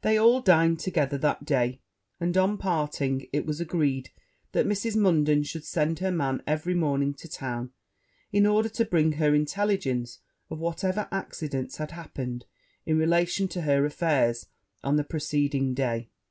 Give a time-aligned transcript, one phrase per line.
[0.00, 1.82] They all dined together that day;
[2.18, 4.08] and, on parting, it was agreed
[4.52, 4.96] that Mrs.
[4.96, 7.72] Munden should send her man every morning to town,
[8.32, 12.46] in order to bring her intelligence of whatever accidents had happened
[12.86, 14.46] in relation to her affairs
[14.82, 16.08] on the preceding day.